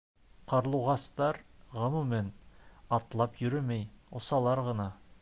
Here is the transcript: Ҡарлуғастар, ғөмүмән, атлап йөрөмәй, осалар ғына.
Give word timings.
Ҡарлуғастар, 0.53 1.39
ғөмүмән, 1.75 2.33
атлап 2.99 3.41
йөрөмәй, 3.45 3.89
осалар 4.23 4.69
ғына. 4.73 4.93